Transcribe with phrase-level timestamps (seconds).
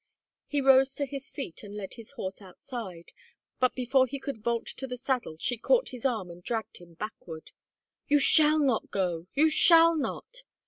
[0.47, 3.11] He rose to his feet and led his horse outside.
[3.59, 6.95] But before he could vault to the saddle she caught his arm and dragged him
[6.95, 7.51] backward.
[8.07, 9.27] "You shall not go!
[9.35, 10.41] You shall not!"